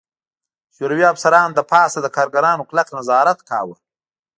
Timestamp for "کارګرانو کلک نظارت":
2.15-3.39